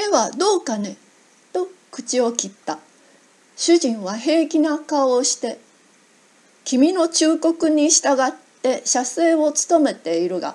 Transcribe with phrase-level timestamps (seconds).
[0.00, 0.96] 絵はどうかね?」
[1.52, 2.78] と口を切った
[3.56, 5.58] 主人は平気な顔をして
[6.64, 8.32] 「君の忠告に従っ
[8.62, 10.54] て写生を務めているが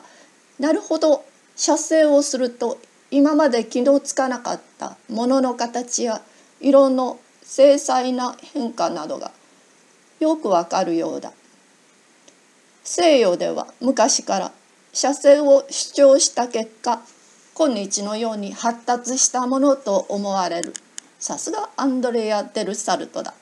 [0.60, 1.24] なるほど
[1.56, 2.80] 写生をすると
[3.12, 6.22] 今まで気のつかなかったものの形や
[6.60, 9.32] 色の精細な変化などが
[10.20, 11.32] よくわかるようだ。
[12.84, 14.52] 西洋では昔から
[14.94, 17.02] 写生を主張した結果
[17.58, 20.74] 今日のように発達したものと思われる。
[21.20, 23.34] さすがアンドレア・デル・サルトだ。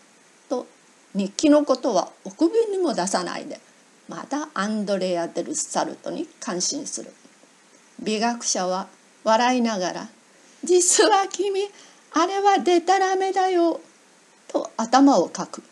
[0.48, 0.68] と
[1.16, 3.60] 日記のことはお首にも出さないで
[4.08, 7.12] またアンドレア・デル・サルトに感心する。
[8.00, 8.88] 美学者は
[9.24, 10.08] 笑いながら
[10.64, 11.68] 「実は君
[12.12, 13.82] あれはデタラメだよ」
[14.48, 15.64] と頭をかく。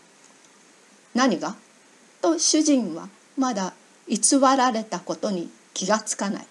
[1.13, 1.55] 何が？
[2.21, 3.73] と主人はまだ
[4.07, 6.47] 偽られたことに気がつかない。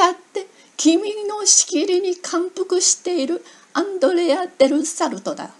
[0.00, 0.46] あって
[0.76, 5.50] 君のしきりに感服しているアンドレア・デル・サルトだ。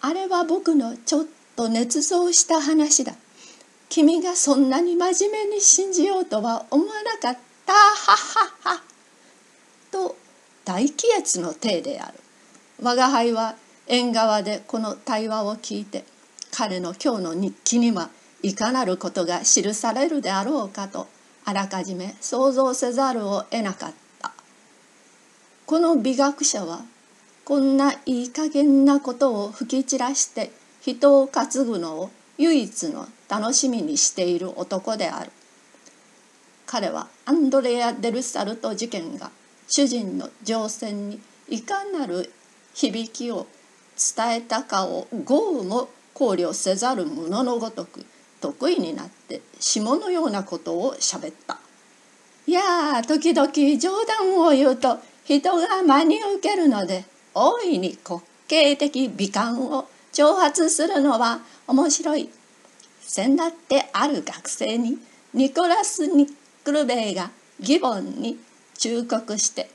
[0.00, 1.26] あれは僕のちょっ
[1.56, 3.14] と捏造した話だ。
[3.88, 7.72] 君がそんなに真面目に信じようとは思わなかった。
[7.72, 8.82] ははは。
[9.90, 10.16] と
[10.64, 12.18] 大気圧の体である。
[12.82, 13.54] 我が輩は
[13.86, 16.04] 縁側でこの対話を聞いて
[16.50, 18.10] 彼の今日の日記には
[18.42, 21.06] いかなることが記されるであろうかと。
[21.44, 24.32] あらかじめ想像せざるを得なかった。
[25.66, 26.82] この美学者は
[27.44, 35.30] こんないい加減なことを吹き散らして人を担ぐのを唯一の楽しみにしている男である。
[36.66, 39.30] 彼はアンドレア・デルサルト事件が
[39.68, 42.32] 主人の乗船にいかなる
[42.74, 43.46] 響きを
[44.16, 48.06] 伝えたかを豪雨も考慮せざる者のごとく
[48.42, 51.58] 得意になって霜のようなことをしゃべった。
[52.46, 62.28] いや時々冗談を言うと人が真に受けるので大いに滑稽的美観を挑発するのは面白い。
[63.00, 64.98] 先だってある学生に
[65.34, 66.30] ニコラス・ニッ
[66.64, 67.30] クルベイが
[67.60, 68.38] ギボンに
[68.78, 69.70] 忠告して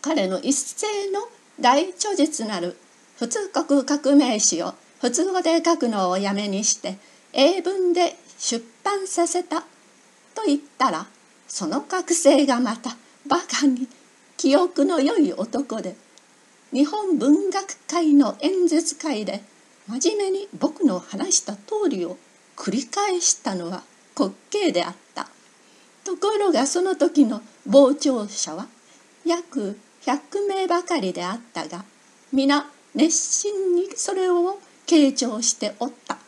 [0.00, 1.20] 彼の一世の
[1.60, 2.76] 大著実なる
[3.18, 6.98] 普通国革命史を普通語で書くのをやめにして
[7.38, 9.60] 英文で出版させた
[10.34, 11.06] と言ったら
[11.46, 12.96] その学生がまた
[13.28, 13.86] バカに
[14.38, 15.96] 記憶の良い男で
[16.72, 19.42] 日本文学界の演説会で
[19.86, 22.16] 真面目に僕の話した通りを
[22.56, 23.82] 繰り返したのは
[24.18, 25.28] 滑稽であった。
[26.04, 28.66] ところがその時の傍聴者は
[29.26, 31.84] 約100名ばかりであったが
[32.32, 36.25] 皆熱心にそれを傾聴しておった。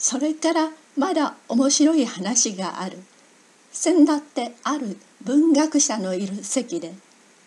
[0.00, 2.98] それからまだ面白い話がある。
[3.70, 6.92] 先だってある文学者のいる席で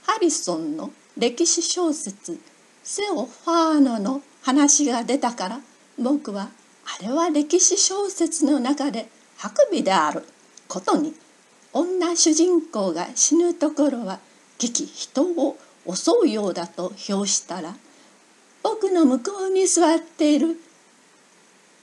[0.03, 2.39] ハリソンの歴史小説
[2.81, 5.61] 「セオ・ファーノ」の話が出たから
[5.97, 6.49] 僕は
[6.85, 10.23] あれは歴史小説の中でハクビである。
[10.69, 11.13] ことに
[11.73, 14.19] 女主人公が死ぬところは
[14.57, 17.75] 危機人を襲うようだと評したら
[18.63, 20.59] 僕の向こうに座っている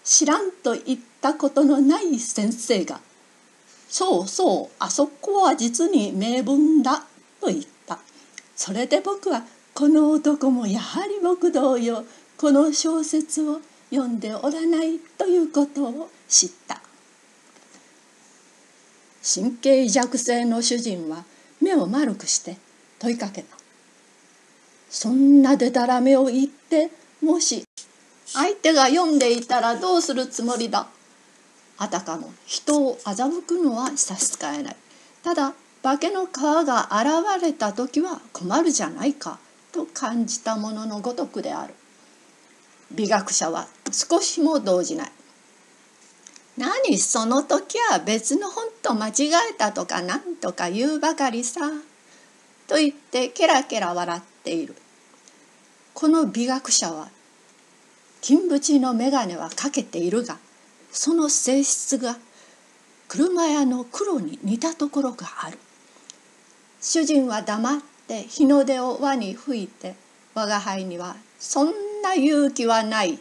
[0.05, 3.01] 知らんと言ったことのない先生が
[3.89, 7.05] 「そうそうあそこは実に名文だ」
[7.41, 7.99] と言った。
[8.57, 9.45] それで僕は
[9.75, 12.05] この男もやはり僕同様
[12.37, 16.81] この小説を読んでおらないということを知った。
[19.23, 21.25] 神経弱性の主人は
[21.61, 22.57] 目を丸くして
[22.99, 23.57] 問いかけた。
[24.91, 26.91] そんなでたらめを言って
[27.23, 27.65] もし
[28.33, 30.87] 相手が読んでいたらどうするつもりだ？
[31.79, 34.77] あたかも人を欺くのは差し支えない。
[35.23, 39.39] ただ化けの皮が現れた時は困るじゃないか
[39.73, 41.75] と感じたもののごとくである。
[42.93, 45.13] 美学者は少しも動じない。
[46.59, 51.61] 何その時は別の本と間違えたとか何とか言うばかりさ。
[52.67, 54.77] と言ってケラケラ笑っている。
[55.95, 57.09] この美学者は
[58.21, 60.39] 金縁の眼鏡はかけているが
[60.93, 62.17] その性質が
[63.09, 65.59] 車屋の黒に似たところがある。
[66.81, 69.95] 主人は黙って日の出を輪に吹いて
[70.35, 71.73] 我が輩にはそん
[72.03, 73.19] な勇気はない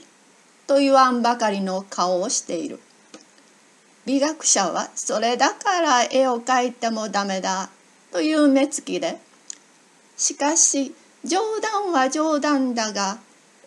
[0.68, 2.80] と言わんばかりの顔をしている。
[4.06, 7.70] 美学者はそれだから絵を描いてもダメだ
[8.12, 9.18] という目つきで
[10.18, 13.20] しかし冗談は冗談だが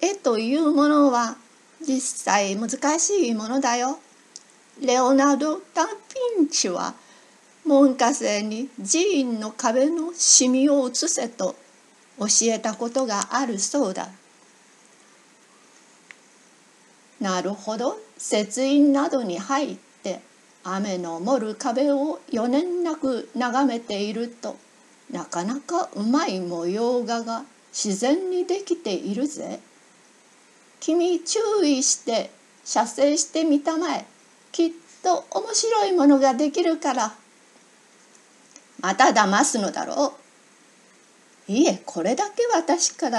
[0.04, 1.36] 絵というものは
[1.80, 4.00] 実際難しいものだよ。
[4.80, 6.94] レオナルド・ダ・ヴィンチは
[7.64, 11.54] 門下生に寺院の壁のシミを写せと
[12.18, 14.08] 教えたことがあるそうだ。
[17.20, 20.20] なるほど雪院などに入って
[20.64, 24.56] 雨の漏る壁を余念なく眺めていると
[25.12, 29.60] なかなかうまい模様画が自然にできているぜ。
[30.82, 32.32] 君注意して
[32.64, 34.04] 射精してみたまえ。
[34.50, 34.70] きっ
[35.00, 37.14] と面白いものができるから。
[38.80, 40.14] また騙すのだろ
[41.48, 41.52] う。
[41.52, 43.10] いえこれだけ私から